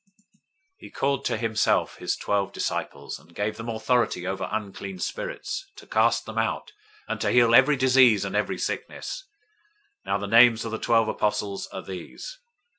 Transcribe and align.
010:001 0.01 0.07
He 0.77 0.89
called 0.89 1.25
to 1.25 1.37
himself 1.37 1.97
his 1.97 2.15
twelve 2.15 2.51
disciples, 2.51 3.19
and 3.19 3.35
gave 3.35 3.57
them 3.57 3.69
authority 3.69 4.25
over 4.25 4.49
unclean 4.51 4.97
spirits, 4.97 5.67
to 5.75 5.85
cast 5.85 6.25
them 6.25 6.39
out, 6.39 6.73
and 7.07 7.21
to 7.21 7.29
heal 7.29 7.53
every 7.53 7.75
disease 7.75 8.25
and 8.25 8.35
every 8.35 8.57
sickness. 8.57 9.25
010:002 9.99 10.05
Now 10.07 10.17
the 10.17 10.25
names 10.25 10.65
of 10.65 10.71
the 10.71 10.79
twelve 10.79 11.07
apostles 11.07 11.67
are 11.67 11.83
these. 11.83 12.39